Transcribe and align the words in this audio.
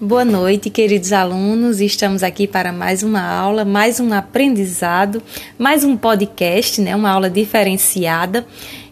Boa 0.00 0.24
noite, 0.24 0.70
queridos 0.70 1.12
alunos. 1.12 1.80
Estamos 1.80 2.24
aqui 2.24 2.48
para 2.48 2.72
mais 2.72 3.04
uma 3.04 3.22
aula, 3.22 3.64
mais 3.64 4.00
um 4.00 4.12
aprendizado, 4.12 5.22
mais 5.56 5.84
um 5.84 5.96
podcast, 5.96 6.80
né? 6.80 6.96
Uma 6.96 7.10
aula 7.10 7.30
diferenciada. 7.30 8.44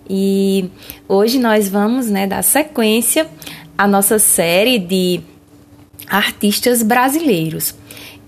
E 0.09 0.71
hoje 1.09 1.41
nós 1.41 1.69
vamos, 1.69 2.07
né, 2.07 2.25
dar 2.29 2.45
sequência 2.45 3.27
à 3.77 3.89
nossa 3.89 4.21
série 4.21 4.79
de 4.79 5.21
artistas 6.07 6.85
brasileiros. 6.85 7.75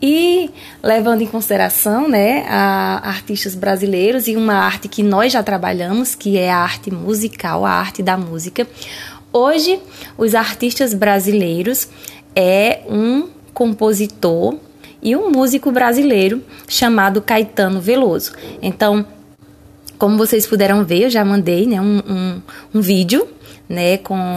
E 0.03 0.51
levando 0.83 1.23
em 1.23 1.27
consideração, 1.27 2.09
né, 2.09 2.45
a 2.49 3.09
artistas 3.09 3.55
brasileiros 3.55 4.27
e 4.27 4.37
uma 4.37 4.55
arte 4.55 4.89
que 4.89 5.03
nós 5.03 5.33
já 5.33 5.45
trabalhamos, 5.45 6.17
que 6.17 6.37
é 6.37 6.51
a 6.51 6.59
arte 6.59 6.93
musical, 6.93 7.65
a 7.65 7.71
arte 7.71 8.03
da 8.03 8.17
música. 8.17 8.67
Hoje, 9.37 9.81
os 10.17 10.33
artistas 10.33 10.95
brasileiros 10.95 11.89
é 12.37 12.83
um 12.89 13.29
compositor 13.53 14.55
e 15.03 15.17
um 15.17 15.29
músico 15.29 15.73
brasileiro 15.73 16.41
chamado 16.69 17.21
Caetano 17.21 17.81
Veloso. 17.81 18.31
Então, 18.63 19.05
como 19.99 20.17
vocês 20.17 20.47
puderam 20.47 20.85
ver, 20.85 21.03
eu 21.03 21.11
já 21.11 21.25
mandei 21.25 21.67
né, 21.67 21.81
um, 21.81 21.99
um, 22.09 22.43
um 22.77 22.81
vídeo 22.81 23.27
né, 23.69 23.97
com, 23.99 24.37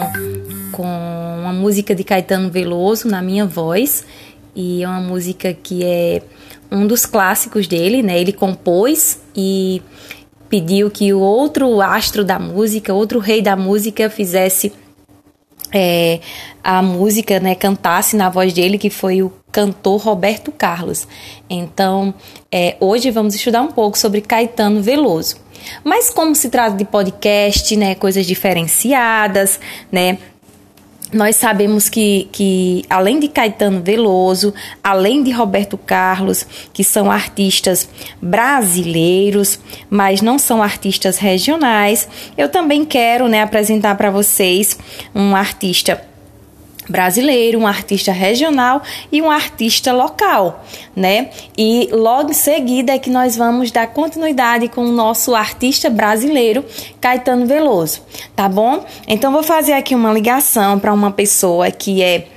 com 0.71 0.87
uma 1.41 1.53
música 1.53 1.93
de 1.93 2.03
Caetano 2.03 2.49
Veloso 2.49 3.07
na 3.07 3.21
minha 3.21 3.45
voz. 3.45 4.03
E 4.55 4.81
é 4.81 4.87
uma 4.87 4.99
música 4.99 5.53
que 5.53 5.85
é 5.85 6.23
um 6.71 6.87
dos 6.87 7.05
clássicos 7.05 7.67
dele, 7.67 8.01
né? 8.01 8.19
Ele 8.19 8.33
compôs 8.33 9.21
e 9.35 9.79
pediu 10.49 10.89
que 10.89 11.13
o 11.13 11.19
outro 11.19 11.81
astro 11.81 12.25
da 12.25 12.39
música, 12.39 12.91
outro 12.95 13.19
rei 13.19 13.43
da 13.43 13.55
música, 13.55 14.09
fizesse 14.09 14.73
é, 15.73 16.19
a 16.63 16.81
música, 16.81 17.39
né, 17.39 17.55
cantasse 17.55 18.15
na 18.15 18.29
voz 18.29 18.53
dele, 18.53 18.77
que 18.77 18.89
foi 18.89 19.21
o 19.21 19.31
cantor 19.51 20.01
Roberto 20.01 20.51
Carlos. 20.51 21.07
Então, 21.49 22.13
é, 22.51 22.75
hoje 22.79 23.11
vamos 23.11 23.35
estudar 23.35 23.61
um 23.61 23.71
pouco 23.71 23.97
sobre 23.97 24.21
Caetano 24.21 24.81
Veloso. 24.81 25.37
Mas 25.83 26.09
como 26.09 26.35
se 26.35 26.49
trata 26.49 26.77
de 26.77 26.85
podcast, 26.85 27.75
né, 27.75 27.95
coisas 27.95 28.25
diferenciadas, 28.25 29.59
né, 29.91 30.17
nós 31.13 31.35
sabemos 31.35 31.89
que, 31.89 32.27
que, 32.31 32.83
além 32.89 33.19
de 33.19 33.27
Caetano 33.27 33.81
Veloso, 33.81 34.53
além 34.83 35.23
de 35.23 35.31
Roberto 35.31 35.77
Carlos, 35.77 36.45
que 36.73 36.83
são 36.83 37.09
artistas 37.09 37.87
brasileiros, 38.21 39.59
mas 39.89 40.21
não 40.21 40.37
são 40.37 40.61
artistas 40.61 41.17
regionais, 41.17 42.07
eu 42.37 42.49
também 42.49 42.83
quero 42.83 43.27
né, 43.27 43.41
apresentar 43.41 43.95
para 43.95 44.11
vocês 44.11 44.77
um 45.15 45.35
artista 45.35 46.01
brasileiro, 46.89 47.59
um 47.59 47.67
artista 47.67 48.11
regional 48.11 48.81
e 49.11 49.21
um 49.21 49.29
artista 49.29 49.91
local, 49.93 50.63
né? 50.95 51.29
E 51.57 51.89
logo 51.91 52.31
em 52.31 52.33
seguida 52.33 52.93
é 52.93 52.99
que 52.99 53.09
nós 53.09 53.35
vamos 53.35 53.71
dar 53.71 53.87
continuidade 53.87 54.67
com 54.67 54.85
o 54.85 54.91
nosso 54.91 55.35
artista 55.35 55.89
brasileiro, 55.89 56.63
Caetano 56.99 57.45
Veloso, 57.45 58.01
tá 58.35 58.47
bom? 58.47 58.85
Então 59.07 59.31
vou 59.31 59.43
fazer 59.43 59.73
aqui 59.73 59.93
uma 59.93 60.13
ligação 60.13 60.79
para 60.79 60.93
uma 60.93 61.11
pessoa 61.11 61.69
que 61.71 62.01
é 62.01 62.27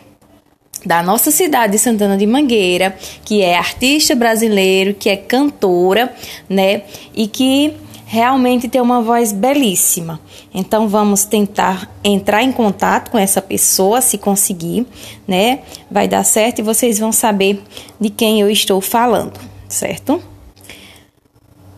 da 0.84 1.02
nossa 1.02 1.30
cidade 1.30 1.72
de 1.72 1.78
Santana 1.78 2.16
de 2.16 2.26
Mangueira, 2.26 2.96
que 3.24 3.42
é 3.42 3.56
artista 3.56 4.14
brasileiro, 4.14 4.94
que 4.94 5.10
é 5.10 5.16
cantora, 5.16 6.12
né? 6.48 6.82
E 7.14 7.26
que 7.26 7.76
realmente 8.10 8.68
tem 8.68 8.80
uma 8.80 9.00
voz 9.00 9.30
belíssima. 9.30 10.18
Então 10.52 10.88
vamos 10.88 11.24
tentar 11.24 11.88
entrar 12.02 12.42
em 12.42 12.50
contato 12.50 13.08
com 13.08 13.16
essa 13.16 13.40
pessoa, 13.40 14.00
se 14.00 14.18
conseguir, 14.18 14.84
né? 15.28 15.60
Vai 15.88 16.08
dar 16.08 16.24
certo 16.24 16.58
e 16.58 16.62
vocês 16.62 16.98
vão 16.98 17.12
saber 17.12 17.62
de 18.00 18.10
quem 18.10 18.40
eu 18.40 18.50
estou 18.50 18.80
falando, 18.80 19.38
certo? 19.68 20.20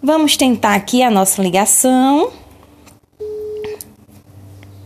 Vamos 0.03 0.35
tentar 0.35 0.75
aqui 0.75 1.03
a 1.03 1.11
nossa 1.11 1.43
ligação. 1.43 2.33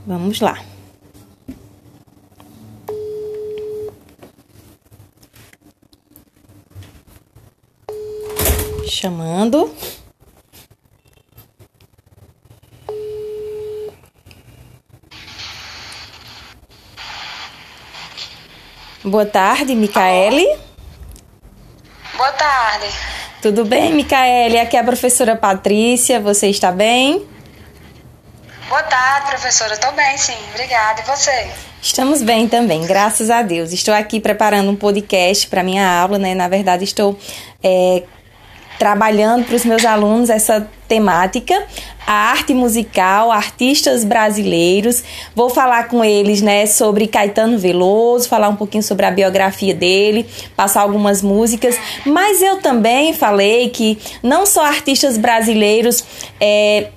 Vamos 0.05 0.41
lá. 0.41 0.59
Chamando. 8.89 9.71
Boa 19.05 19.27
tarde, 19.27 19.75
Micaele. 19.75 20.47
Boa 22.17 22.33
tarde. 22.33 22.87
Tudo 23.43 23.65
bem, 23.65 23.93
Micaele? 23.93 24.59
Aqui 24.59 24.77
é 24.77 24.81
a 24.81 24.85
professora 24.85 25.37
Patrícia. 25.37 26.19
Você 26.19 26.49
está 26.49 26.73
bem? 26.73 27.25
Boa 28.69 28.83
tarde, 28.83 29.29
professora. 29.29 29.75
Estou 29.75 29.93
bem, 29.93 30.17
sim. 30.19 30.37
Obrigada. 30.51 31.01
E 31.03 31.05
você? 31.05 31.49
Estamos 31.81 32.23
bem 32.23 32.49
também, 32.49 32.85
graças 32.85 33.31
a 33.31 33.43
Deus. 33.43 33.73
Estou 33.73 33.95
aqui 33.95 34.19
preparando 34.19 34.71
um 34.71 34.77
podcast 34.77 35.47
para 35.47 35.63
minha 35.63 35.89
aula, 35.89 36.19
né? 36.19 36.35
Na 36.35 36.49
verdade, 36.49 36.83
estou 36.83 37.17
é, 37.63 38.03
trabalhando 38.79 39.45
para 39.45 39.55
os 39.55 39.65
meus 39.65 39.85
alunos 39.85 40.31
essa 40.31 40.69
temática, 40.87 41.67
a 42.07 42.31
arte 42.31 42.55
musical, 42.55 43.33
artistas 43.33 44.05
brasileiros. 44.05 45.03
Vou 45.35 45.51
falar 45.51 45.89
com 45.89 46.05
eles, 46.05 46.41
né, 46.41 46.67
sobre 46.67 47.07
Caetano 47.07 47.59
Veloso, 47.59 48.29
falar 48.29 48.49
um 48.49 48.57
pouquinho 48.57 48.83
sobre 48.83 49.05
a 49.07 49.11
biografia 49.11 49.75
dele, 49.75 50.27
passar 50.55 50.83
algumas 50.83 51.21
músicas. 51.23 51.77
Mas 52.05 52.41
eu 52.41 52.59
também 52.61 53.13
falei 53.13 53.71
que 53.71 53.99
não 54.23 54.47
só 54.47 54.65
artistas 54.65 55.19
brasileiros 55.19 56.05
é, 56.41 56.89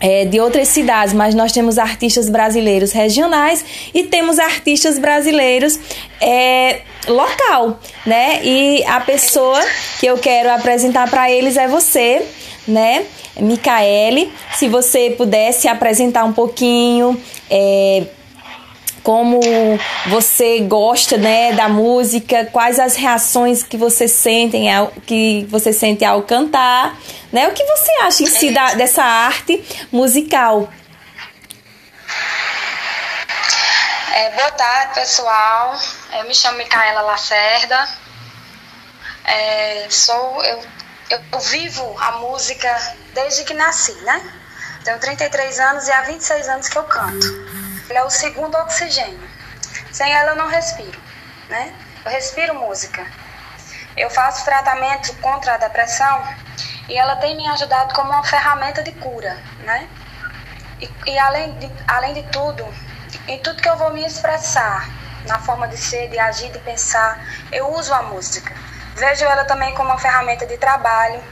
é, 0.00 0.24
de 0.24 0.40
outras 0.40 0.68
cidades, 0.68 1.12
mas 1.12 1.34
nós 1.34 1.52
temos 1.52 1.78
artistas 1.78 2.30
brasileiros 2.30 2.90
regionais 2.90 3.64
e 3.92 4.04
temos 4.04 4.38
artistas 4.38 4.98
brasileiros 4.98 5.78
é, 6.20 6.80
local, 7.06 7.78
né? 8.06 8.40
E 8.42 8.82
a 8.84 9.00
pessoa 9.00 9.60
que 10.00 10.06
eu 10.06 10.16
quero 10.16 10.50
apresentar 10.50 11.08
para 11.10 11.30
eles 11.30 11.56
é 11.56 11.68
você, 11.68 12.26
né? 12.66 13.06
Micaele, 13.36 14.32
se 14.54 14.68
você 14.68 15.14
pudesse 15.16 15.68
apresentar 15.68 16.24
um 16.24 16.32
pouquinho. 16.32 17.20
É, 17.50 18.04
como 19.02 19.40
você 20.08 20.60
gosta 20.60 21.16
né, 21.16 21.52
da 21.52 21.68
música, 21.68 22.44
quais 22.52 22.78
as 22.78 22.96
reações 22.96 23.62
que 23.62 23.76
você 23.76 24.06
sente 24.06 24.56
ao, 24.68 24.88
que 25.06 25.46
você 25.48 25.72
sente 25.72 26.04
ao 26.04 26.22
cantar, 26.22 26.98
né? 27.32 27.48
O 27.48 27.52
que 27.52 27.64
você 27.64 27.92
acha 28.02 28.22
em 28.22 28.26
si 28.26 28.50
da, 28.50 28.74
dessa 28.74 29.02
arte 29.02 29.64
musical? 29.90 30.68
É, 34.12 34.30
boa 34.30 34.50
tarde, 34.50 34.94
pessoal. 34.94 35.74
Eu 36.18 36.24
me 36.24 36.34
chamo 36.34 36.58
Micaela 36.58 37.00
Lacerda. 37.02 37.88
É, 39.24 39.86
sou 39.88 40.44
eu, 40.44 40.60
eu, 41.10 41.40
vivo 41.40 41.96
a 41.98 42.12
música 42.12 42.68
desde 43.12 43.44
que 43.44 43.54
nasci, 43.54 43.92
né? 44.02 44.22
Tenho 44.84 44.98
33 44.98 45.58
anos 45.58 45.88
e 45.88 45.92
há 45.92 46.02
26 46.02 46.48
anos 46.48 46.68
que 46.68 46.78
eu 46.78 46.84
canto. 46.84 47.26
Ela 47.88 47.98
é 48.00 48.04
o 48.04 48.10
segundo 48.10 48.54
oxigênio. 48.56 49.28
Sem 49.90 50.10
ela 50.12 50.32
eu 50.32 50.36
não 50.36 50.46
respiro, 50.46 50.98
né? 51.48 51.74
Eu 52.04 52.10
respiro 52.10 52.54
música. 52.54 53.04
Eu 53.96 54.08
faço 54.08 54.44
tratamento 54.44 55.14
contra 55.16 55.54
a 55.54 55.58
depressão 55.58 56.22
e 56.88 56.96
ela 56.96 57.16
tem 57.16 57.36
me 57.36 57.46
ajudado 57.48 57.92
como 57.92 58.10
uma 58.10 58.22
ferramenta 58.22 58.82
de 58.82 58.92
cura, 58.92 59.36
né? 59.64 59.88
E, 60.80 60.88
e 61.06 61.18
além, 61.18 61.58
de, 61.58 61.70
além 61.86 62.14
de 62.14 62.22
tudo, 62.30 62.66
em 63.26 63.38
tudo 63.42 63.60
que 63.60 63.68
eu 63.68 63.76
vou 63.76 63.92
me 63.92 64.06
expressar, 64.06 64.88
na 65.26 65.38
forma 65.40 65.68
de 65.68 65.76
ser, 65.76 66.08
de 66.08 66.18
agir, 66.18 66.50
de 66.50 66.58
pensar, 66.60 67.22
eu 67.52 67.68
uso 67.74 67.92
a 67.92 68.02
música. 68.02 68.54
Vejo 69.00 69.24
ela 69.24 69.46
também 69.46 69.74
como 69.74 69.88
uma 69.88 69.98
ferramenta 69.98 70.44
de 70.44 70.58
trabalho. 70.58 71.24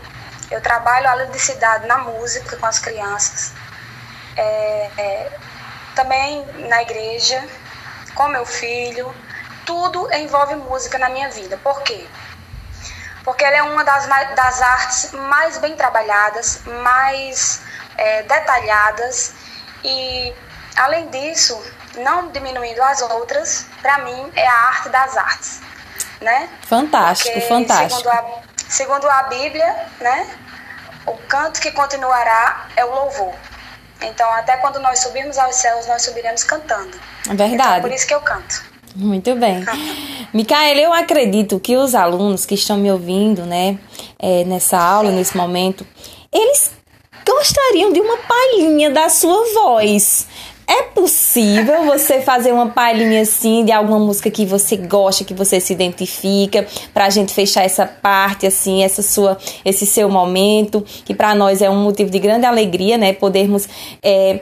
Eu 0.50 0.59
trabalho 0.62 1.06
a 1.06 1.12
ludicidade 1.12 1.87
na 1.87 1.99
música 1.99 2.56
com 2.56 2.65
as 2.65 2.79
crianças. 2.79 3.53
É, 4.35 4.91
é, 4.97 5.38
também 5.94 6.47
na 6.67 6.81
igreja, 6.81 7.47
com 8.15 8.26
meu 8.29 8.47
filho. 8.47 9.15
Tudo 9.67 10.11
envolve 10.15 10.55
música 10.55 10.97
na 10.97 11.11
minha 11.11 11.29
vida. 11.29 11.59
Por 11.59 11.82
quê? 11.82 12.09
Porque 13.23 13.44
ela 13.44 13.56
é 13.56 13.62
uma 13.62 13.85
das, 13.85 14.06
das 14.35 14.62
artes 14.62 15.12
mais 15.12 15.59
bem 15.59 15.76
trabalhadas, 15.76 16.62
mais 16.64 17.61
é, 17.99 18.23
detalhadas 18.23 19.35
e, 19.85 20.35
além 20.75 21.11
disso, 21.11 21.62
não 21.97 22.31
diminuindo 22.31 22.82
as 22.82 23.03
outras, 23.03 23.67
para 23.82 23.99
mim 23.99 24.32
é 24.35 24.47
a 24.47 24.55
arte 24.69 24.88
das 24.88 25.19
artes, 25.19 25.61
né? 26.20 26.49
Fantástico, 26.62 27.32
Porque, 27.32 27.49
fantástico. 27.49 28.03
Segundo 28.03 28.11
a, 28.11 28.43
segundo 28.69 29.11
a 29.11 29.23
Bíblia, 29.25 29.76
né? 30.00 30.26
O 31.06 31.15
canto 31.29 31.61
que 31.61 31.70
continuará 31.70 32.69
é 32.76 32.85
o 32.85 32.94
louvor. 32.94 33.35
Então, 34.03 34.31
até 34.32 34.56
quando 34.59 34.79
nós 34.79 35.00
subirmos 35.00 35.38
aos 35.38 35.56
céus, 35.56 35.87
nós 35.87 36.03
subiremos 36.03 36.44
cantando. 36.44 36.97
É 37.29 37.35
verdade. 37.35 37.55
Então, 37.55 37.81
por 37.81 37.93
isso 37.93 38.06
que 38.06 38.15
eu 38.15 38.20
canto. 38.20 38.62
Muito 38.94 39.35
bem. 39.37 39.65
Micaela, 40.32 40.81
eu 40.81 40.93
acredito 40.93 41.59
que 41.61 41.76
os 41.76 41.94
alunos 41.94 42.44
que 42.44 42.55
estão 42.55 42.76
me 42.76 42.91
ouvindo, 42.91 43.44
né, 43.44 43.79
é, 44.19 44.44
nessa 44.44 44.79
aula, 44.79 45.11
nesse 45.11 45.37
momento, 45.37 45.87
eles 46.32 46.73
gostariam 47.26 47.93
de 47.93 48.00
uma 48.00 48.17
palhinha 48.17 48.91
da 48.91 49.09
sua 49.09 49.44
voz. 49.55 50.26
É 50.69 50.82
possível 50.82 51.85
você 51.85 52.20
fazer 52.20 52.53
uma 52.53 52.69
palhinha 52.69 53.23
assim 53.23 53.65
de 53.65 53.73
alguma 53.73 53.99
música 53.99 54.31
que 54.31 54.44
você 54.44 54.76
gosta, 54.76 55.25
que 55.25 55.32
você 55.32 55.59
se 55.61 55.73
identifica, 55.73 56.67
pra 56.93 57.09
gente 57.09 57.32
fechar 57.32 57.65
essa 57.65 57.87
parte 57.87 58.47
assim, 58.47 58.82
essa 58.82 59.00
sua, 59.00 59.38
esse 59.65 59.87
seu 59.87 60.11
momento, 60.11 60.85
que 61.06 61.15
para 61.15 61.35
nós 61.35 61.62
é 61.62 61.70
um 61.70 61.82
motivo 61.82 62.11
de 62.11 62.19
grande 62.19 62.44
alegria, 62.44 62.99
né, 62.99 63.15
podermos 63.15 63.67
é, 64.03 64.41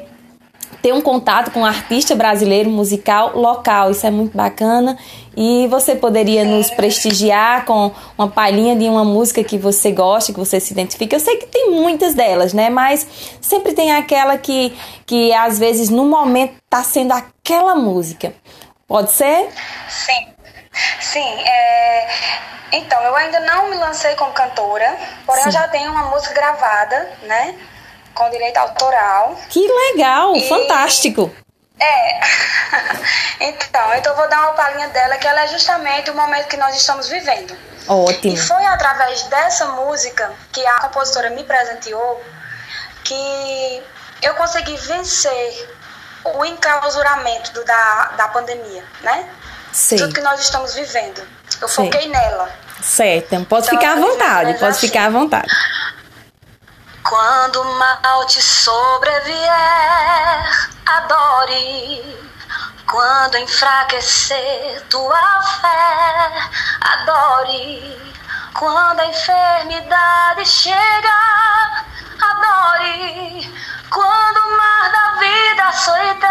ter 0.82 0.93
um 0.93 1.00
contato 1.00 1.50
com 1.50 1.61
um 1.61 1.64
artista 1.64 2.14
brasileiro 2.14 2.70
musical 2.70 3.37
local. 3.37 3.90
Isso 3.90 4.06
é 4.06 4.11
muito 4.11 4.37
bacana. 4.37 4.96
E 5.37 5.67
você 5.69 5.94
poderia 5.94 6.44
nos 6.44 6.70
prestigiar 6.70 7.64
com 7.64 7.93
uma 8.17 8.28
palhinha 8.28 8.75
de 8.75 8.88
uma 8.88 9.05
música 9.05 9.44
que 9.44 9.58
você 9.58 9.93
gosta, 9.93 10.32
que 10.32 10.38
você 10.38 10.58
se 10.58 10.73
identifica. 10.73 11.17
Eu 11.17 11.20
sei 11.20 11.37
que 11.37 11.46
tem 11.46 11.70
muitas 11.70 12.14
delas, 12.14 12.52
né? 12.52 12.70
Mas 12.70 13.06
sempre 13.40 13.73
tem 13.73 13.94
aquela 13.94 14.38
que, 14.38 14.76
que 15.05 15.32
às 15.32 15.58
vezes 15.58 15.90
no 15.90 16.06
momento 16.06 16.55
está 16.64 16.82
sendo 16.82 17.12
aquela 17.12 17.75
música. 17.75 18.32
Pode 18.87 19.12
ser? 19.12 19.49
Sim. 19.88 20.37
Sim, 21.00 21.43
é... 21.43 22.08
então 22.72 23.00
eu 23.02 23.17
ainda 23.17 23.40
não 23.40 23.70
me 23.70 23.76
lancei 23.76 24.14
como 24.14 24.32
cantora, 24.32 24.96
porém 25.25 25.44
Sim. 25.44 25.49
eu 25.49 25.52
já 25.52 25.69
tenho 25.69 25.90
uma 25.90 26.11
música 26.11 26.34
gravada, 26.34 27.11
né? 27.22 27.55
Com 28.17 28.29
direito 28.31 28.57
autoral. 28.57 29.39
Que 29.49 29.61
legal, 29.67 30.35
e... 30.35 30.49
fantástico. 30.49 31.33
É. 31.79 32.21
então, 33.49 33.95
então 33.95 34.17
vou 34.17 34.29
dar 34.29 34.41
uma 34.41 34.53
palhinha 34.55 34.89
dela, 34.89 35.17
que 35.19 35.27
ela 35.27 35.43
é 35.43 35.47
justamente 35.49 36.11
o 36.11 36.15
momento 36.15 36.49
que 36.49 36.57
nós 36.57 36.75
estamos 36.75 37.09
vivendo. 37.09 37.57
Ótimo. 37.87 38.35
E 38.35 38.37
foi 38.37 38.65
através 38.65 39.23
dessa 39.25 39.67
música 39.67 40.33
que 40.53 40.65
a 40.67 40.81
compositora 40.81 41.31
me 41.31 41.45
presenteou 41.45 42.21
que 43.05 43.83
eu 44.23 44.35
consegui 44.35 44.77
vencer 44.77 45.77
o 46.25 46.45
enclausuramento 46.45 47.53
do, 47.53 47.65
da, 47.65 48.13
da 48.17 48.29
pandemia, 48.29 48.83
né? 49.03 49.29
Sim. 49.73 49.97
Tudo 49.97 50.15
que 50.15 50.21
nós 50.21 50.41
estamos 50.41 50.75
vivendo. 50.75 51.23
Eu 51.61 51.69
Sim. 51.69 51.85
foquei 51.85 52.09
nela. 52.09 52.51
Certo. 52.83 53.45
Pode 53.45 53.67
então, 53.67 53.79
ficar 53.79 53.93
à 53.93 54.01
vontade, 54.01 54.55
pode 54.55 54.65
assim. 54.65 54.87
ficar 54.87 55.07
à 55.07 55.11
vontade. 55.11 55.49
Quando 57.08 57.62
o 57.62 57.64
mal 57.79 58.26
te 58.26 58.43
sobrevier, 58.43 59.49
adore. 60.87 62.19
Quando 62.85 63.37
enfraquecer 63.37 64.82
tua 64.91 65.43
fé, 65.61 66.32
adore. 66.81 68.12
Quando 68.55 68.99
a 68.99 69.06
enfermidade 69.06 70.44
chegar, 70.47 71.87
adore. 72.20 73.55
Quando 73.88 74.38
o 74.38 74.56
mar 74.56 74.91
da 74.91 75.11
vida 75.20 75.62
açoitar, 75.69 76.26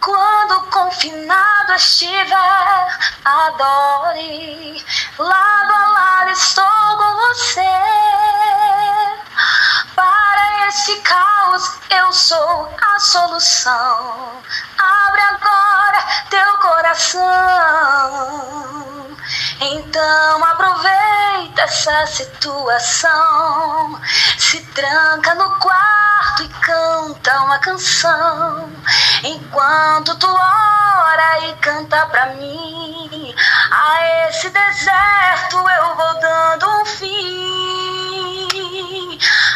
quando 0.00 0.68
confinado 0.72 1.74
estiver, 1.74 2.98
adore. 3.24 4.84
Lado 5.18 5.72
a 5.72 5.86
lado 5.92 6.30
estou 6.30 6.64
com 6.98 7.14
você. 7.16 7.62
Para 9.94 10.68
esse 10.68 11.00
caos 11.00 11.78
eu 11.88 12.12
sou 12.12 12.70
a 12.78 12.98
solução. 12.98 14.42
Abre 14.78 15.22
agora 15.22 16.04
teu 16.28 16.58
coração. 16.58 17.22
Então 19.58 20.44
aproveita 20.44 21.62
essa 21.62 22.06
situação. 22.08 23.98
Se 24.36 24.60
tranca 24.74 25.34
no 25.34 25.50
quarto 25.58 26.42
e 26.42 26.48
canta 26.60 27.40
uma 27.40 27.58
canção. 27.60 28.70
Enquanto 29.24 30.14
tu 30.18 30.28
ora 30.30 31.38
e 31.48 31.54
canta 31.54 32.04
pra 32.04 32.26
mim. 32.34 33.05
A 33.70 34.28
esse 34.28 34.48
deserto 34.48 35.56
eu 35.58 35.94
vou 35.94 36.20
dando 36.20 36.70
um 36.80 36.84
fim. 36.86 38.48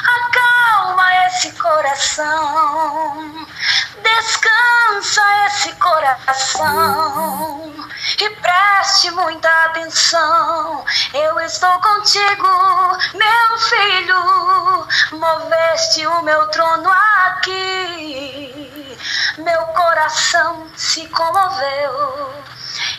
Acalma 0.04 1.26
esse 1.26 1.52
coração. 1.52 3.46
Descansa 4.02 5.22
esse 5.46 5.72
coração 5.76 7.72
e 8.18 8.30
preste 8.30 9.10
muita 9.12 9.48
atenção. 9.64 10.84
Eu 11.14 11.40
estou 11.40 11.80
contigo, 11.80 12.48
meu 13.14 13.58
filho. 13.58 14.86
Moveste 15.12 16.06
o 16.06 16.22
meu 16.22 16.46
trono 16.48 16.90
aqui. 17.24 18.98
Meu 19.38 19.66
coração 19.68 20.66
se 20.76 21.08
comoveu. 21.08 22.49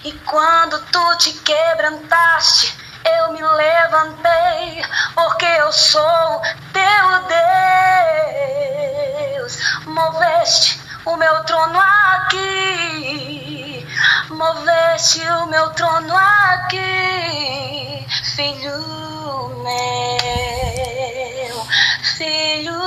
E 0.03 0.11
quando 0.25 0.81
tu 0.91 1.17
te 1.17 1.31
quebrantaste, 1.33 2.75
eu 3.05 3.33
me 3.33 3.43
levantei, 3.43 4.83
porque 5.13 5.45
eu 5.45 5.71
sou 5.71 6.41
teu 6.73 7.21
Deus. 9.37 9.59
Moveste 9.85 10.81
o 11.05 11.15
meu 11.15 11.43
trono 11.43 11.79
aqui. 11.79 13.87
Moveste 14.31 15.21
o 15.21 15.45
meu 15.45 15.69
trono 15.71 16.17
aqui, 16.17 18.07
filho 18.35 19.51
meu, 19.63 21.67
filho 22.17 22.81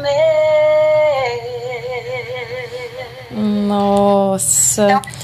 meu. 0.00 0.16
Nossa. 3.68 4.84
Então, 4.84 5.15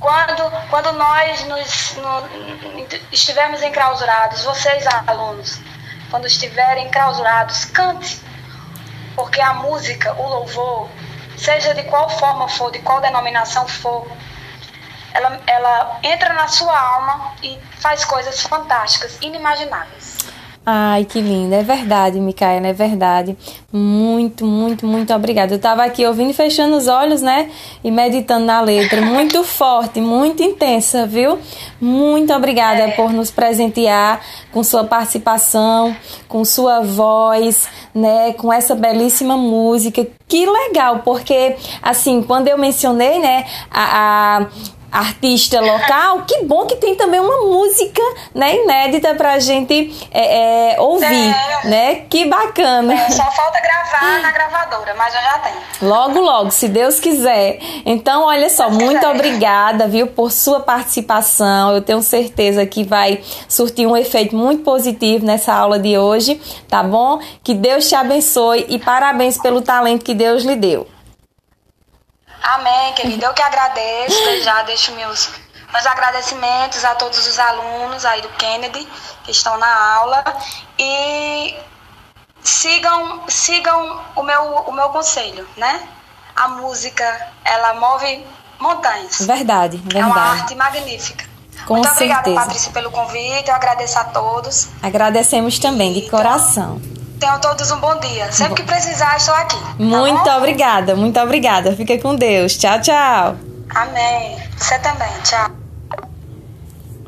quando, 0.00 0.68
quando 0.70 0.92
nós 0.92 1.44
nos, 1.44 1.96
no, 1.96 2.88
estivermos 3.12 3.62
enclausurados, 3.62 4.44
vocês 4.44 4.86
alunos, 5.06 5.60
quando 6.10 6.26
estiverem 6.26 6.86
enclausurados, 6.86 7.64
cante 7.66 8.28
porque 9.18 9.40
a 9.40 9.52
música, 9.52 10.14
o 10.14 10.28
louvor, 10.28 10.88
seja 11.36 11.74
de 11.74 11.82
qual 11.84 12.08
forma 12.08 12.48
for, 12.48 12.70
de 12.70 12.78
qual 12.78 13.00
denominação 13.00 13.66
for, 13.66 14.06
ela, 15.12 15.40
ela 15.44 15.98
entra 16.04 16.32
na 16.34 16.46
sua 16.46 16.78
alma 16.78 17.34
e 17.42 17.58
faz 17.80 18.04
coisas 18.04 18.40
fantásticas, 18.42 19.18
inimagináveis. 19.20 20.18
Ai, 20.70 21.06
que 21.06 21.18
linda. 21.18 21.56
É 21.56 21.62
verdade, 21.62 22.20
Micaela, 22.20 22.66
é 22.66 22.74
verdade. 22.74 23.34
Muito, 23.72 24.44
muito, 24.44 24.86
muito 24.86 25.14
obrigada. 25.14 25.54
Eu 25.54 25.56
estava 25.56 25.82
aqui 25.82 26.04
ouvindo 26.04 26.28
e 26.28 26.34
fechando 26.34 26.76
os 26.76 26.88
olhos, 26.88 27.22
né? 27.22 27.50
E 27.82 27.90
meditando 27.90 28.44
na 28.44 28.60
letra. 28.60 29.00
Muito 29.00 29.42
forte, 29.42 29.98
muito 29.98 30.42
intensa, 30.42 31.06
viu? 31.06 31.38
Muito 31.80 32.34
obrigada 32.34 32.82
é. 32.82 32.90
por 32.90 33.14
nos 33.14 33.30
presentear 33.30 34.20
com 34.52 34.62
sua 34.62 34.84
participação, 34.84 35.96
com 36.28 36.44
sua 36.44 36.82
voz, 36.82 37.66
né? 37.94 38.34
Com 38.34 38.52
essa 38.52 38.74
belíssima 38.74 39.38
música. 39.38 40.06
Que 40.28 40.44
legal, 40.44 40.98
porque, 41.02 41.56
assim, 41.82 42.22
quando 42.22 42.48
eu 42.48 42.58
mencionei, 42.58 43.18
né, 43.18 43.46
a, 43.70 44.42
a 44.42 44.46
artista 44.98 45.60
local, 45.60 46.22
que 46.26 46.42
bom 46.44 46.66
que 46.66 46.76
tem 46.76 46.94
também 46.94 47.20
uma 47.20 47.38
música 47.38 48.02
né, 48.34 48.56
inédita 48.56 49.14
pra 49.14 49.38
gente 49.38 49.94
é, 50.10 50.72
é, 50.74 50.80
ouvir, 50.80 51.04
é. 51.04 51.68
né? 51.68 51.94
Que 52.08 52.24
bacana. 52.26 52.92
É, 52.94 53.10
só 53.10 53.30
falta 53.30 53.60
gravar 53.60 54.20
na 54.20 54.32
gravadora, 54.32 54.94
mas 54.96 55.14
eu 55.14 55.20
já 55.20 55.38
tenho. 55.38 55.56
Logo, 55.82 56.20
logo, 56.20 56.50
se 56.50 56.68
Deus 56.68 56.98
quiser. 56.98 57.58
Então, 57.86 58.24
olha 58.24 58.50
só, 58.50 58.68
Deus 58.68 58.82
muito 58.82 59.00
quiser. 59.00 59.14
obrigada, 59.14 59.86
viu, 59.86 60.08
por 60.08 60.32
sua 60.32 60.60
participação. 60.60 61.74
Eu 61.74 61.82
tenho 61.82 62.02
certeza 62.02 62.66
que 62.66 62.82
vai 62.82 63.20
surtir 63.48 63.86
um 63.86 63.96
efeito 63.96 64.36
muito 64.36 64.62
positivo 64.62 65.24
nessa 65.24 65.54
aula 65.54 65.78
de 65.78 65.96
hoje, 65.96 66.40
tá 66.68 66.82
bom? 66.82 67.20
Que 67.42 67.54
Deus 67.54 67.88
te 67.88 67.94
abençoe 67.94 68.66
e 68.68 68.78
parabéns 68.78 69.38
pelo 69.38 69.60
talento 69.60 70.04
que 70.04 70.14
Deus 70.14 70.42
lhe 70.42 70.56
deu. 70.56 70.86
Amém, 72.42 72.92
querida. 72.94 73.26
Eu 73.26 73.34
que 73.34 73.42
agradeço, 73.42 74.42
já 74.42 74.62
deixo 74.62 74.92
meus, 74.92 75.30
meus 75.72 75.86
agradecimentos 75.86 76.84
a 76.84 76.94
todos 76.94 77.26
os 77.26 77.38
alunos 77.38 78.04
aí 78.04 78.22
do 78.22 78.28
Kennedy 78.30 78.88
que 79.24 79.30
estão 79.30 79.58
na 79.58 79.94
aula 79.96 80.24
e 80.78 81.56
sigam, 82.42 83.22
sigam 83.28 84.00
o 84.16 84.22
meu, 84.22 84.42
o 84.66 84.72
meu 84.72 84.88
conselho, 84.90 85.46
né? 85.56 85.86
A 86.34 86.48
música, 86.48 87.28
ela 87.44 87.74
move 87.74 88.24
montanhas. 88.58 89.20
Verdade, 89.20 89.76
verdade. 89.78 89.98
É 89.98 90.06
uma 90.06 90.20
arte 90.20 90.54
magnífica. 90.54 91.26
Com 91.66 91.74
Muito 91.74 91.88
certeza. 91.88 92.20
obrigada, 92.20 92.46
Patrícia, 92.46 92.72
pelo 92.72 92.90
convite. 92.90 93.48
Eu 93.48 93.54
agradeço 93.54 93.98
a 93.98 94.04
todos. 94.04 94.68
Agradecemos 94.82 95.58
também, 95.58 95.92
de 95.92 96.08
coração. 96.08 96.80
Tenham 97.18 97.40
todos 97.40 97.70
um 97.70 97.80
bom 97.80 97.98
dia. 97.98 98.30
Sempre 98.30 98.62
que 98.62 98.62
precisar, 98.62 99.16
estou 99.16 99.34
aqui. 99.34 99.56
Tá 99.56 99.74
muito 99.78 100.24
bom? 100.24 100.36
obrigada, 100.36 100.94
muito 100.94 101.18
obrigada. 101.20 101.74
Fica 101.74 101.98
com 101.98 102.14
Deus. 102.14 102.56
Tchau, 102.56 102.80
tchau. 102.80 103.36
Amém. 103.74 104.38
Você 104.56 104.78
também. 104.78 105.08
Tchau. 105.24 105.50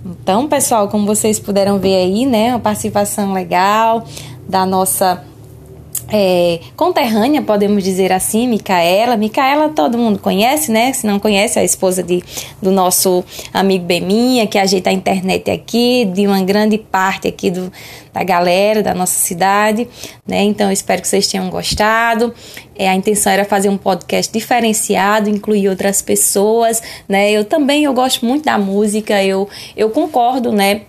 Então, 0.05 0.49
pessoal, 0.49 0.89
como 0.89 1.07
vocês 1.07 1.39
puderam 1.39 1.79
ver 1.79 1.97
aí, 1.97 2.27
né, 2.27 2.51
uma 2.51 2.61
participação 2.61 3.33
legal 3.33 4.05
da 4.49 4.67
nossa 4.67 5.25
é, 6.13 6.61
conterrânea, 6.77 7.41
podemos 7.43 7.85
dizer 7.85 8.13
assim, 8.13 8.49
Micaela. 8.49 9.17
Micaela 9.17 9.69
todo 9.69 9.97
mundo 9.97 10.19
conhece, 10.19 10.73
né? 10.73 10.93
Se 10.93 11.07
não 11.07 11.19
conhece, 11.19 11.59
é 11.59 11.63
a 11.63 11.65
esposa 11.65 12.03
de, 12.03 12.23
do 12.61 12.71
nosso 12.71 13.25
amigo 13.53 13.85
Beminha, 13.85 14.47
que 14.47 14.59
ajeita 14.59 14.91
a 14.91 14.93
internet 14.93 15.51
aqui, 15.51 16.05
de 16.05 16.27
uma 16.27 16.43
grande 16.43 16.79
parte 16.79 17.29
aqui 17.29 17.51
do, 17.51 17.73
da 18.13 18.25
galera 18.25 18.83
da 18.83 18.95
nossa 18.95 19.19
cidade, 19.19 19.89
né? 20.27 20.43
Então, 20.43 20.67
eu 20.67 20.73
espero 20.73 21.01
que 21.01 21.09
vocês 21.09 21.27
tenham 21.27 21.49
gostado. 21.49 22.35
É, 22.77 22.89
a 22.89 22.95
intenção 22.95 23.33
era 23.33 23.45
fazer 23.45 23.69
um 23.69 23.77
podcast 23.77 24.33
diferenciado, 24.33 25.29
incluir 25.29 25.69
outras 25.69 26.03
pessoas, 26.03 26.83
né? 27.09 27.31
Eu 27.31 27.45
também, 27.45 27.85
eu 27.85 27.93
gosto 27.93 28.25
muito 28.27 28.45
da 28.45 28.59
música, 28.59 29.23
eu, 29.23 29.49
eu 29.77 29.91
concordo, 29.91 30.53
né? 30.53 30.83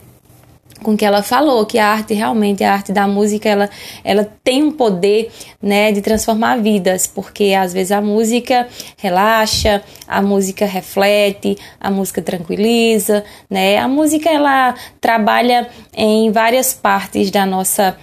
Com 0.83 0.97
que 0.97 1.05
ela 1.05 1.21
falou 1.21 1.65
que 1.65 1.77
a 1.77 1.87
arte 1.87 2.13
realmente 2.13 2.63
a 2.63 2.73
arte 2.73 2.91
da 2.91 3.07
música 3.07 3.47
ela, 3.47 3.69
ela 4.03 4.27
tem 4.43 4.63
um 4.63 4.71
poder 4.71 5.31
né 5.61 5.91
de 5.91 6.01
transformar 6.01 6.57
vidas 6.57 7.07
porque 7.07 7.53
às 7.57 7.73
vezes 7.73 7.91
a 7.91 8.01
música 8.01 8.67
relaxa 8.97 9.81
a 10.07 10.21
música 10.21 10.65
reflete 10.65 11.57
a 11.79 11.89
música 11.89 12.21
tranquiliza 12.21 13.23
né 13.49 13.77
a 13.77 13.87
música 13.87 14.29
ela 14.29 14.75
trabalha 14.99 15.69
em 15.93 16.31
várias 16.31 16.73
partes 16.73 17.31
da 17.31 17.45
nossa 17.45 17.97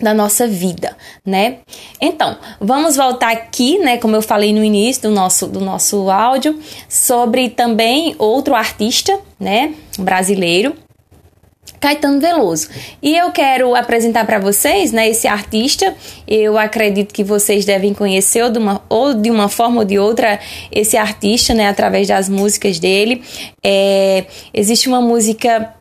da 0.00 0.12
nossa 0.12 0.46
vida, 0.48 0.96
né? 1.24 1.58
Então, 2.00 2.36
vamos 2.60 2.96
voltar 2.96 3.30
aqui, 3.30 3.78
né, 3.78 3.96
como 3.96 4.16
eu 4.16 4.22
falei 4.22 4.52
no 4.52 4.64
início 4.64 5.02
do 5.02 5.10
nosso 5.10 5.46
do 5.46 5.60
nosso 5.60 6.10
áudio, 6.10 6.58
sobre 6.88 7.48
também 7.48 8.14
outro 8.18 8.54
artista, 8.54 9.16
né, 9.38 9.74
brasileiro, 9.96 10.74
Caetano 11.84 12.18
Veloso. 12.18 12.70
E 13.02 13.14
eu 13.14 13.30
quero 13.30 13.74
apresentar 13.74 14.24
para 14.24 14.38
vocês, 14.38 14.90
né, 14.90 15.06
esse 15.06 15.28
artista. 15.28 15.94
Eu 16.26 16.56
acredito 16.56 17.12
que 17.12 17.22
vocês 17.22 17.66
devem 17.66 17.92
conhecer 17.92 18.42
ou 18.42 18.50
de 18.50 18.58
uma, 18.58 18.80
ou 18.88 19.12
de 19.12 19.30
uma 19.30 19.50
forma 19.50 19.80
ou 19.80 19.84
de 19.84 19.98
outra 19.98 20.40
esse 20.72 20.96
artista, 20.96 21.52
né, 21.52 21.68
através 21.68 22.08
das 22.08 22.26
músicas 22.26 22.78
dele. 22.78 23.22
É, 23.62 24.24
existe 24.54 24.88
uma 24.88 25.02
música 25.02 25.74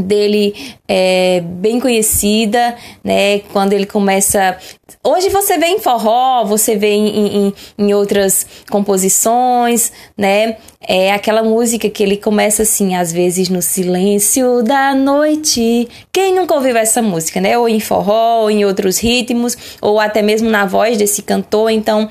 dele 0.00 0.54
é 0.88 1.40
bem 1.40 1.78
conhecida, 1.78 2.76
né? 3.02 3.40
Quando 3.52 3.72
ele 3.72 3.86
começa. 3.86 4.56
Hoje 5.04 5.28
você 5.28 5.56
vê 5.56 5.66
em 5.66 5.78
forró, 5.78 6.44
você 6.44 6.76
vê 6.76 6.92
em, 6.92 7.46
em, 7.46 7.54
em, 7.78 7.94
outras 7.94 8.46
composições, 8.70 9.92
né? 10.16 10.56
É 10.86 11.12
aquela 11.12 11.42
música 11.42 11.88
que 11.88 12.02
ele 12.02 12.16
começa 12.16 12.62
assim, 12.62 12.94
às 12.96 13.12
vezes 13.12 13.48
no 13.48 13.62
silêncio 13.62 14.62
da 14.62 14.94
noite. 14.94 15.88
Quem 16.12 16.34
nunca 16.34 16.54
ouviu 16.54 16.76
essa 16.76 17.00
música, 17.00 17.40
né? 17.40 17.56
Ou 17.56 17.68
em 17.68 17.80
forró, 17.80 18.42
ou 18.42 18.50
em 18.50 18.64
outros 18.64 18.98
ritmos, 18.98 19.56
ou 19.80 20.00
até 20.00 20.22
mesmo 20.22 20.50
na 20.50 20.66
voz 20.66 20.98
desse 20.98 21.22
cantor. 21.22 21.70
Então, 21.70 22.08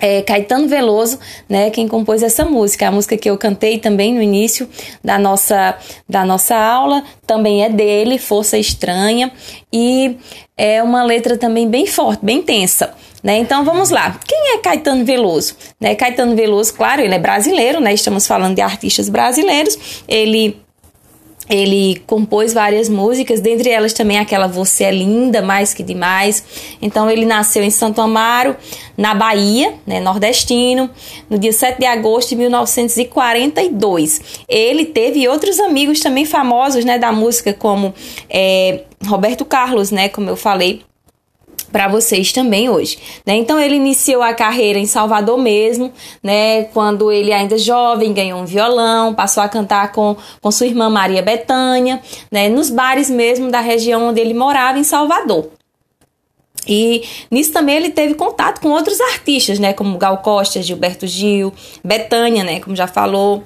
é 0.00 0.22
Caetano 0.22 0.68
Veloso, 0.68 1.18
né, 1.48 1.70
quem 1.70 1.88
compôs 1.88 2.22
essa 2.22 2.44
música. 2.44 2.88
A 2.88 2.92
música 2.92 3.16
que 3.16 3.28
eu 3.28 3.36
cantei 3.38 3.78
também 3.78 4.12
no 4.12 4.22
início 4.22 4.68
da 5.02 5.18
nossa, 5.18 5.76
da 6.08 6.24
nossa 6.24 6.56
aula 6.56 7.02
também 7.26 7.64
é 7.64 7.68
dele, 7.68 8.18
Força 8.18 8.58
Estranha, 8.58 9.32
e 9.72 10.16
é 10.56 10.82
uma 10.82 11.02
letra 11.02 11.36
também 11.36 11.68
bem 11.68 11.86
forte, 11.86 12.24
bem 12.24 12.42
tensa. 12.42 12.94
Né? 13.22 13.38
Então 13.38 13.64
vamos 13.64 13.90
lá. 13.90 14.20
Quem 14.24 14.54
é 14.54 14.58
Caetano 14.58 15.04
Veloso? 15.04 15.56
Né? 15.80 15.94
Caetano 15.96 16.36
Veloso, 16.36 16.72
claro, 16.74 17.02
ele 17.02 17.14
é 17.14 17.18
brasileiro, 17.18 17.80
né? 17.80 17.92
Estamos 17.92 18.24
falando 18.24 18.54
de 18.54 18.60
artistas 18.60 19.08
brasileiros. 19.08 20.04
Ele 20.06 20.56
ele 21.48 22.02
compôs 22.06 22.52
várias 22.52 22.88
músicas, 22.88 23.40
dentre 23.40 23.70
elas 23.70 23.92
também 23.92 24.18
aquela 24.18 24.46
Você 24.46 24.84
é 24.84 24.90
Linda, 24.90 25.42
Mais 25.42 25.72
Que 25.72 25.82
Demais. 25.82 26.44
Então 26.82 27.10
ele 27.10 27.24
nasceu 27.24 27.62
em 27.62 27.70
Santo 27.70 28.00
Amaro, 28.00 28.56
na 28.96 29.14
Bahia, 29.14 29.74
né, 29.86 30.00
nordestino, 30.00 30.90
no 31.30 31.38
dia 31.38 31.52
7 31.52 31.78
de 31.78 31.86
agosto 31.86 32.30
de 32.30 32.36
1942. 32.36 34.20
Ele 34.48 34.86
teve 34.86 35.28
outros 35.28 35.60
amigos 35.60 36.00
também 36.00 36.24
famosos 36.24 36.84
né, 36.84 36.98
da 36.98 37.12
música, 37.12 37.52
como 37.52 37.94
é, 38.28 38.82
Roberto 39.06 39.44
Carlos, 39.44 39.90
né, 39.90 40.08
como 40.08 40.28
eu 40.28 40.36
falei, 40.36 40.82
para 41.76 41.88
vocês 41.88 42.32
também 42.32 42.70
hoje, 42.70 42.96
né? 43.26 43.36
Então 43.36 43.60
ele 43.60 43.74
iniciou 43.74 44.22
a 44.22 44.32
carreira 44.32 44.78
em 44.78 44.86
Salvador 44.86 45.36
mesmo, 45.36 45.92
né? 46.22 46.64
Quando 46.72 47.12
ele 47.12 47.34
ainda 47.34 47.58
jovem 47.58 48.14
ganhou 48.14 48.40
um 48.40 48.46
violão, 48.46 49.12
passou 49.12 49.42
a 49.42 49.48
cantar 49.48 49.92
com, 49.92 50.16
com 50.40 50.50
sua 50.50 50.66
irmã 50.66 50.88
Maria 50.88 51.20
Betânia, 51.20 52.00
né? 52.32 52.48
Nos 52.48 52.70
bares 52.70 53.10
mesmo 53.10 53.50
da 53.50 53.60
região 53.60 54.08
onde 54.08 54.18
ele 54.18 54.32
morava 54.32 54.78
em 54.78 54.84
Salvador. 54.84 55.50
E 56.66 57.02
nisso 57.30 57.52
também 57.52 57.76
ele 57.76 57.90
teve 57.90 58.14
contato 58.14 58.62
com 58.62 58.70
outros 58.70 58.98
artistas, 58.98 59.58
né? 59.58 59.74
Como 59.74 59.98
Gal 59.98 60.16
Costa, 60.22 60.62
Gilberto 60.62 61.06
Gil, 61.06 61.52
Betânia, 61.84 62.42
né? 62.42 62.58
Como 62.58 62.74
já 62.74 62.86
falou, 62.86 63.44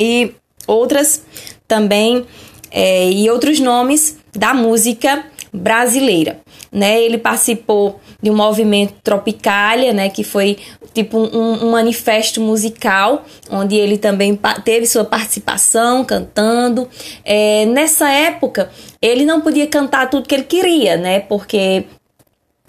e 0.00 0.32
outras 0.66 1.22
também 1.68 2.24
é, 2.70 3.10
e 3.10 3.28
outros 3.28 3.60
nomes 3.60 4.16
da 4.32 4.54
música 4.54 5.26
brasileira, 5.52 6.40
né? 6.72 7.02
Ele 7.02 7.18
participou 7.18 8.00
de 8.20 8.30
um 8.30 8.34
movimento 8.34 8.94
Tropicália, 9.04 9.92
né? 9.92 10.08
Que 10.08 10.24
foi 10.24 10.56
tipo 10.94 11.18
um, 11.18 11.66
um 11.66 11.70
manifesto 11.70 12.40
musical, 12.40 13.24
onde 13.50 13.76
ele 13.76 13.98
também 13.98 14.38
teve 14.64 14.86
sua 14.86 15.04
participação 15.04 16.04
cantando. 16.04 16.88
É, 17.24 17.66
nessa 17.66 18.08
época, 18.10 18.70
ele 19.00 19.26
não 19.26 19.40
podia 19.40 19.66
cantar 19.66 20.08
tudo 20.08 20.26
que 20.26 20.34
ele 20.34 20.44
queria, 20.44 20.96
né? 20.96 21.20
Porque 21.20 21.84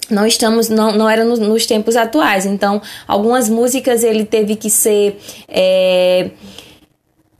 não 0.09 0.25
estamos 0.25 0.67
não, 0.67 0.91
não 0.91 1.09
era 1.09 1.23
nos, 1.23 1.39
nos 1.39 1.65
tempos 1.65 1.95
atuais 1.95 2.45
então 2.45 2.81
algumas 3.07 3.47
músicas 3.47 4.03
ele 4.03 4.25
teve 4.25 4.57
que 4.57 4.69
ser 4.69 5.17
é, 5.47 6.29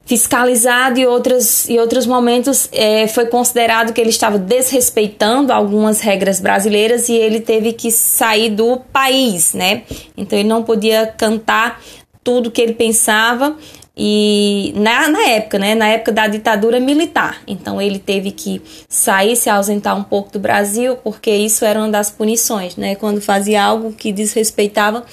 fiscalizado 0.05 0.99
e 0.99 1.05
outros, 1.05 1.69
e 1.69 1.79
outros 1.79 2.05
momentos 2.05 2.67
é, 2.73 3.07
foi 3.07 3.25
considerado 3.25 3.93
que 3.93 4.01
ele 4.01 4.09
estava 4.09 4.37
desrespeitando 4.37 5.53
algumas 5.53 6.01
regras 6.01 6.39
brasileiras 6.39 7.07
e 7.07 7.13
ele 7.13 7.39
teve 7.39 7.71
que 7.73 7.89
sair 7.89 8.49
do 8.49 8.77
país, 8.91 9.53
né? 9.53 9.83
Então 10.17 10.37
ele 10.37 10.47
não 10.47 10.63
podia 10.63 11.07
cantar 11.07 11.81
tudo 12.23 12.51
que 12.51 12.61
ele 12.61 12.73
pensava 12.73 13.55
e 13.95 14.73
na, 14.75 15.07
na 15.07 15.21
época, 15.29 15.59
né, 15.59 15.75
na 15.75 15.87
época 15.87 16.11
da 16.11 16.27
ditadura 16.27 16.79
militar. 16.79 17.41
Então 17.47 17.81
ele 17.81 17.99
teve 17.99 18.31
que 18.31 18.61
sair, 18.89 19.35
se 19.35 19.49
ausentar 19.49 19.95
um 19.95 20.03
pouco 20.03 20.31
do 20.31 20.39
Brasil, 20.39 20.97
porque 20.97 21.31
isso 21.31 21.63
era 21.63 21.79
uma 21.79 21.89
das 21.89 22.09
punições, 22.09 22.75
né, 22.75 22.95
quando 22.95 23.21
fazia 23.21 23.63
algo 23.63 23.93
que 23.93 24.11
desrespeitava 24.11 25.05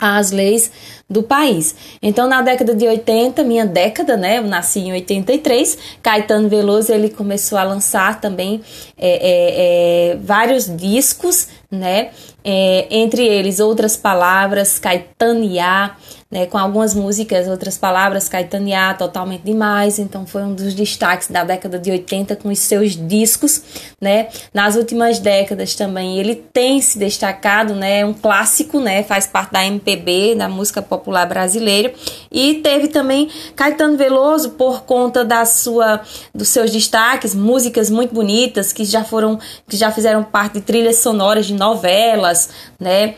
as 0.00 0.30
leis 0.30 0.70
do 1.12 1.22
país. 1.22 1.74
Então, 2.02 2.28
na 2.28 2.42
década 2.42 2.74
de 2.74 2.86
80, 2.86 3.44
minha 3.44 3.66
década, 3.66 4.16
né? 4.16 4.38
Eu 4.38 4.44
nasci 4.44 4.80
em 4.80 4.92
83, 4.92 5.78
Caetano 6.02 6.48
Veloso 6.48 6.92
ele 6.92 7.10
começou 7.10 7.58
a 7.58 7.62
lançar 7.62 8.20
também 8.20 8.60
é, 8.98 9.08
é, 9.08 10.12
é, 10.12 10.16
vários 10.16 10.74
discos, 10.74 11.48
né? 11.70 12.10
É, 12.44 12.86
entre 12.90 13.24
eles 13.24 13.60
outras 13.60 13.96
palavras, 13.96 14.78
Caetaniá, 14.78 15.96
né, 16.32 16.46
com 16.46 16.56
algumas 16.56 16.94
músicas, 16.94 17.46
outras 17.46 17.76
palavras, 17.76 18.26
Caetaniá, 18.26 18.94
totalmente 18.94 19.42
demais, 19.42 19.98
então 19.98 20.26
foi 20.26 20.42
um 20.42 20.54
dos 20.54 20.72
destaques 20.72 21.28
da 21.28 21.44
década 21.44 21.78
de 21.78 21.90
80 21.90 22.36
com 22.36 22.48
os 22.48 22.58
seus 22.58 22.96
discos, 22.96 23.62
né, 24.00 24.28
nas 24.54 24.74
últimas 24.74 25.18
décadas 25.18 25.74
também 25.74 26.18
ele 26.18 26.34
tem 26.34 26.80
se 26.80 26.98
destacado, 26.98 27.74
né, 27.74 28.00
é 28.00 28.06
um 28.06 28.14
clássico, 28.14 28.80
né, 28.80 29.02
faz 29.02 29.26
parte 29.26 29.52
da 29.52 29.66
MPB, 29.66 30.34
da 30.34 30.48
música 30.48 30.80
popular 30.80 31.01
brasileira, 31.28 31.92
e 32.30 32.54
teve 32.54 32.88
também 32.88 33.28
Caetano 33.56 33.96
Veloso 33.96 34.50
por 34.50 34.82
conta 34.82 35.24
da 35.24 35.44
sua, 35.44 36.00
dos 36.34 36.48
seus 36.48 36.70
destaques, 36.70 37.34
músicas 37.34 37.90
muito 37.90 38.14
bonitas 38.14 38.72
que 38.72 38.84
já 38.84 39.04
foram, 39.04 39.38
que 39.68 39.76
já 39.76 39.90
fizeram 39.90 40.22
parte 40.22 40.54
de 40.54 40.60
trilhas 40.60 40.96
sonoras 40.98 41.46
de 41.46 41.54
novelas, 41.54 42.50
né, 42.78 43.14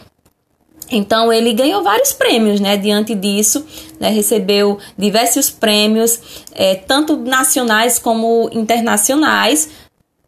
então 0.90 1.32
ele 1.32 1.52
ganhou 1.52 1.82
vários 1.82 2.12
prêmios, 2.12 2.60
né? 2.60 2.76
Diante 2.76 3.14
disso, 3.14 3.64
né? 3.98 4.10
recebeu 4.10 4.78
diversos 4.96 5.50
prêmios, 5.50 6.20
é, 6.52 6.74
tanto 6.74 7.16
nacionais 7.16 7.98
como 7.98 8.50
internacionais 8.52 9.70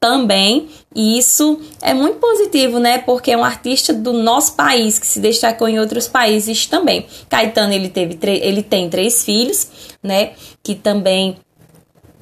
também. 0.01 0.69
E 0.95 1.19
isso 1.19 1.61
é 1.83 1.93
muito 1.93 2.19
positivo, 2.19 2.79
né? 2.79 2.99
Porque 2.99 3.33
é 3.33 3.37
um 3.37 3.45
artista 3.45 3.93
do 3.93 4.13
nosso 4.13 4.55
país 4.55 4.99
que 4.99 5.07
se 5.07 5.21
destacou 5.21 5.69
em 5.69 5.79
outros 5.79 6.09
países 6.09 6.67
também. 6.67 7.07
Caetano 7.29 7.73
ele 7.73 7.89
teve 7.89 8.19
ele 8.23 8.63
tem 8.63 8.89
três 8.89 9.25
filhos, 9.25 9.69
né? 10.03 10.33
Que 10.63 10.75
também 10.75 11.37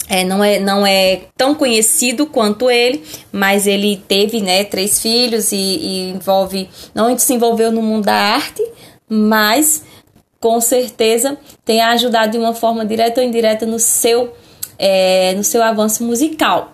é, 0.08 0.22
não, 0.24 0.44
é, 0.44 0.58
não 0.58 0.86
é 0.86 1.22
tão 1.36 1.54
conhecido 1.54 2.26
quanto 2.26 2.70
ele, 2.70 3.02
mas 3.32 3.66
ele 3.66 4.02
teve 4.06 4.40
né, 4.40 4.64
três 4.64 5.00
filhos 5.00 5.52
e, 5.52 5.56
e 5.56 6.10
envolve. 6.10 6.68
Não 6.94 7.16
se 7.18 7.32
envolveu 7.32 7.72
no 7.72 7.80
mundo 7.80 8.04
da 8.04 8.14
arte, 8.14 8.62
mas 9.08 9.82
com 10.38 10.60
certeza 10.60 11.38
tem 11.64 11.80
ajudado 11.80 12.32
de 12.32 12.38
uma 12.38 12.52
forma 12.52 12.84
direta 12.84 13.20
ou 13.20 13.26
indireta 13.26 13.64
no 13.64 13.78
seu, 13.78 14.34
é, 14.78 15.32
no 15.34 15.42
seu 15.42 15.62
avanço 15.62 16.04
musical, 16.04 16.73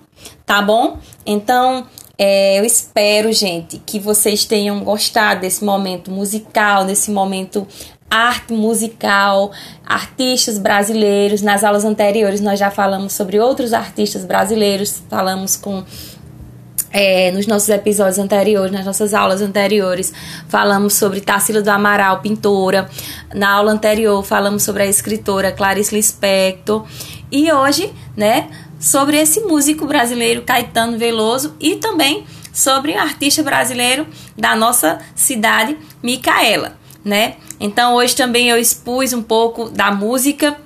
tá 0.50 0.60
bom? 0.60 0.98
Então, 1.24 1.86
é, 2.18 2.58
eu 2.58 2.64
espero, 2.64 3.32
gente, 3.32 3.78
que 3.86 4.00
vocês 4.00 4.44
tenham 4.44 4.82
gostado 4.82 5.42
desse 5.42 5.64
momento 5.64 6.10
musical, 6.10 6.84
desse 6.84 7.08
momento 7.12 7.64
arte 8.10 8.52
musical, 8.52 9.52
artistas 9.86 10.58
brasileiros. 10.58 11.40
Nas 11.40 11.62
aulas 11.62 11.84
anteriores 11.84 12.40
nós 12.40 12.58
já 12.58 12.68
falamos 12.68 13.12
sobre 13.12 13.38
outros 13.38 13.72
artistas 13.72 14.24
brasileiros, 14.24 15.00
falamos 15.08 15.54
com 15.54 15.84
é, 16.92 17.30
nos 17.30 17.46
nossos 17.46 17.68
episódios 17.68 18.18
anteriores, 18.18 18.72
nas 18.72 18.84
nossas 18.84 19.14
aulas 19.14 19.40
anteriores, 19.40 20.12
falamos 20.48 20.94
sobre 20.94 21.20
Tarsila 21.20 21.62
do 21.62 21.70
Amaral, 21.70 22.18
pintora. 22.22 22.90
Na 23.32 23.52
aula 23.52 23.70
anterior, 23.70 24.20
falamos 24.24 24.64
sobre 24.64 24.82
a 24.82 24.86
escritora 24.86 25.52
Clarice 25.52 25.94
Lispector. 25.94 26.84
E 27.30 27.52
hoje, 27.52 27.92
né, 28.16 28.48
sobre 28.80 29.18
esse 29.18 29.40
músico 29.40 29.86
brasileiro 29.86 30.42
Caetano 30.42 30.98
Veloso 30.98 31.54
e 31.60 31.76
também 31.76 32.26
sobre 32.52 32.92
o 32.92 32.98
artista 32.98 33.42
brasileiro 33.42 34.06
da 34.36 34.56
nossa 34.56 34.98
cidade, 35.14 35.76
Micaela, 36.02 36.76
né? 37.04 37.36
Então 37.60 37.94
hoje 37.94 38.16
também 38.16 38.48
eu 38.48 38.58
expus 38.58 39.12
um 39.12 39.22
pouco 39.22 39.68
da 39.68 39.92
música 39.92 40.56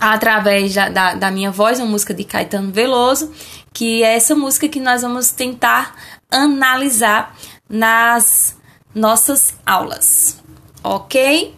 através 0.00 0.74
da, 0.74 0.88
da, 0.88 1.14
da, 1.14 1.30
minha 1.30 1.52
voz, 1.52 1.78
uma 1.78 1.86
música 1.86 2.12
de 2.12 2.24
Caetano 2.24 2.72
Veloso, 2.72 3.32
que 3.72 4.02
é 4.02 4.16
essa 4.16 4.34
música 4.34 4.68
que 4.68 4.80
nós 4.80 5.02
vamos 5.02 5.30
tentar 5.30 5.94
analisar 6.28 7.36
nas 7.68 8.58
nossas 8.92 9.54
aulas, 9.64 10.42
ok? 10.82 11.54